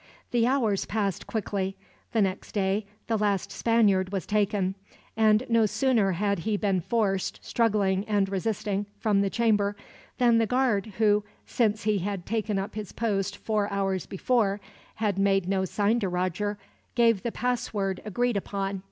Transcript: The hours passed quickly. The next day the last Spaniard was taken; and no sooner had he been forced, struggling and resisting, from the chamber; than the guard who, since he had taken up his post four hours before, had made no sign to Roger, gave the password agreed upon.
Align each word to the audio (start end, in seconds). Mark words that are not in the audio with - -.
The 0.31 0.47
hours 0.47 0.85
passed 0.85 1.27
quickly. 1.27 1.75
The 2.11 2.23
next 2.23 2.53
day 2.53 2.87
the 3.05 3.19
last 3.19 3.51
Spaniard 3.51 4.11
was 4.11 4.25
taken; 4.25 4.73
and 5.15 5.43
no 5.47 5.67
sooner 5.67 6.13
had 6.13 6.39
he 6.39 6.57
been 6.57 6.81
forced, 6.81 7.37
struggling 7.45 8.03
and 8.05 8.27
resisting, 8.27 8.87
from 8.97 9.21
the 9.21 9.29
chamber; 9.29 9.75
than 10.17 10.39
the 10.39 10.47
guard 10.47 10.87
who, 10.97 11.23
since 11.45 11.83
he 11.83 11.99
had 11.99 12.25
taken 12.25 12.57
up 12.57 12.73
his 12.73 12.91
post 12.91 13.37
four 13.37 13.69
hours 13.71 14.07
before, 14.07 14.59
had 14.95 15.19
made 15.19 15.47
no 15.47 15.65
sign 15.65 15.99
to 15.99 16.09
Roger, 16.09 16.57
gave 16.95 17.21
the 17.21 17.31
password 17.31 18.01
agreed 18.03 18.37
upon. 18.37 18.79